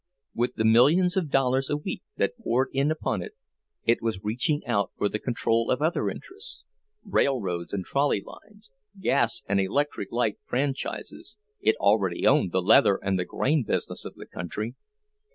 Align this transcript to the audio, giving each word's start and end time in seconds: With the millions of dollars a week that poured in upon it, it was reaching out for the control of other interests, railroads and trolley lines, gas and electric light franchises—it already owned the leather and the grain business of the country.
With 0.33 0.55
the 0.55 0.65
millions 0.65 1.15
of 1.15 1.29
dollars 1.29 1.69
a 1.69 1.77
week 1.77 2.01
that 2.17 2.35
poured 2.39 2.69
in 2.73 2.89
upon 2.89 3.21
it, 3.21 3.33
it 3.85 4.01
was 4.01 4.23
reaching 4.23 4.65
out 4.65 4.91
for 4.97 5.07
the 5.07 5.19
control 5.19 5.69
of 5.69 5.79
other 5.79 6.09
interests, 6.09 6.63
railroads 7.05 7.71
and 7.71 7.85
trolley 7.85 8.23
lines, 8.25 8.71
gas 8.99 9.43
and 9.47 9.59
electric 9.61 10.11
light 10.11 10.39
franchises—it 10.47 11.75
already 11.75 12.25
owned 12.25 12.51
the 12.51 12.63
leather 12.63 12.97
and 13.03 13.19
the 13.19 13.25
grain 13.25 13.63
business 13.63 14.03
of 14.03 14.15
the 14.15 14.25
country. 14.25 14.73